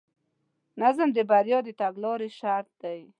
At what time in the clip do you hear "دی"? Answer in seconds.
2.81-3.01